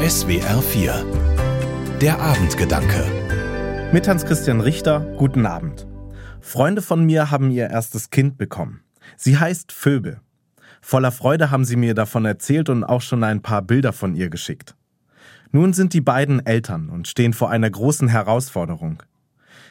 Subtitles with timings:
[0.00, 5.88] SWR 4 Der Abendgedanke Mit Hans-Christian Richter, guten Abend.
[6.40, 8.84] Freunde von mir haben ihr erstes Kind bekommen.
[9.16, 10.20] Sie heißt Phoebe.
[10.80, 14.30] Voller Freude haben sie mir davon erzählt und auch schon ein paar Bilder von ihr
[14.30, 14.76] geschickt.
[15.50, 19.02] Nun sind die beiden Eltern und stehen vor einer großen Herausforderung.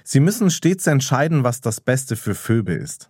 [0.04, 3.09] Sie müssen stets entscheiden, was das Beste für Phoebe ist.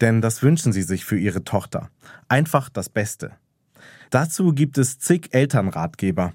[0.00, 1.90] Denn das wünschen sie sich für ihre Tochter.
[2.26, 3.32] Einfach das Beste.
[4.10, 6.32] Dazu gibt es zig Elternratgeber.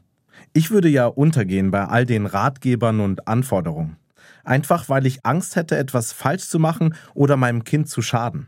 [0.54, 3.98] Ich würde ja untergehen bei all den Ratgebern und Anforderungen.
[4.44, 8.48] Einfach weil ich Angst hätte, etwas falsch zu machen oder meinem Kind zu schaden.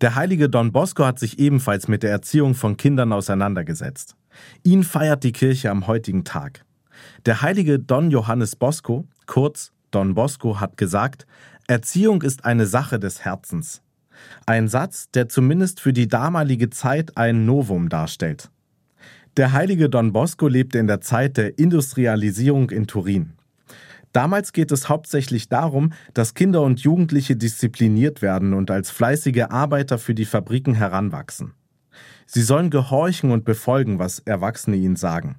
[0.00, 4.16] Der heilige Don Bosco hat sich ebenfalls mit der Erziehung von Kindern auseinandergesetzt.
[4.62, 6.64] Ihn feiert die Kirche am heutigen Tag.
[7.26, 11.26] Der heilige Don Johannes Bosco, kurz Don Bosco, hat gesagt,
[11.66, 13.82] Erziehung ist eine Sache des Herzens.
[14.46, 18.50] Ein Satz, der zumindest für die damalige Zeit ein Novum darstellt.
[19.36, 23.32] Der heilige Don Bosco lebte in der Zeit der Industrialisierung in Turin.
[24.12, 29.98] Damals geht es hauptsächlich darum, dass Kinder und Jugendliche diszipliniert werden und als fleißige Arbeiter
[29.98, 31.54] für die Fabriken heranwachsen.
[32.26, 35.36] Sie sollen gehorchen und befolgen, was Erwachsene ihnen sagen.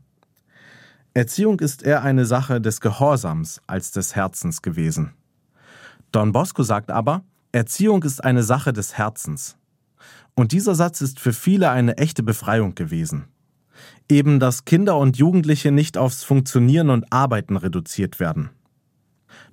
[1.13, 5.11] Erziehung ist eher eine Sache des Gehorsams als des Herzens gewesen.
[6.13, 9.57] Don Bosco sagt aber, Erziehung ist eine Sache des Herzens.
[10.35, 13.25] Und dieser Satz ist für viele eine echte Befreiung gewesen.
[14.07, 18.51] Eben, dass Kinder und Jugendliche nicht aufs Funktionieren und Arbeiten reduziert werden.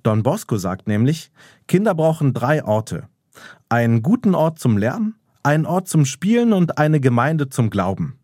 [0.01, 1.31] Don Bosco sagt nämlich,
[1.67, 3.09] Kinder brauchen drei Orte.
[3.67, 8.17] Einen guten Ort zum Lernen, einen Ort zum Spielen und eine Gemeinde zum Glauben.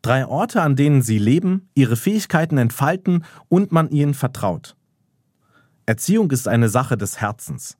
[0.00, 4.76] Drei Orte, an denen sie leben, ihre Fähigkeiten entfalten und man ihnen vertraut.
[5.84, 7.76] Erziehung ist eine Sache des Herzens.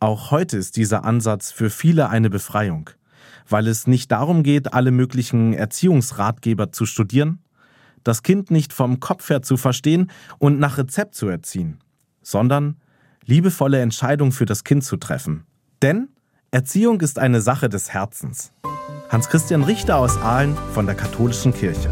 [0.00, 2.90] Auch heute ist dieser Ansatz für viele eine Befreiung,
[3.48, 7.40] weil es nicht darum geht, alle möglichen Erziehungsratgeber zu studieren,
[8.04, 11.78] das Kind nicht vom Kopf her zu verstehen und nach Rezept zu erziehen,
[12.22, 12.76] sondern
[13.24, 15.44] liebevolle Entscheidungen für das Kind zu treffen.
[15.82, 16.08] Denn
[16.52, 18.52] Erziehung ist eine Sache des Herzens.
[19.10, 21.90] Hans-Christian Richter aus Aalen von der Katholischen Kirche.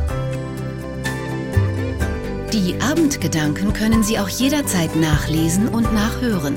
[2.53, 6.57] Die Abendgedanken können Sie auch jederzeit nachlesen und nachhören